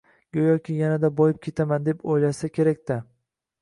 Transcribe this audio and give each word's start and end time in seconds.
go‘yoki 0.37 0.77
yanada 0.77 1.13
boyib 1.21 1.39
ketaman 1.45 1.87
deb 1.91 2.05
o‘ylashsa 2.15 2.55
kerak-da. 2.59 3.03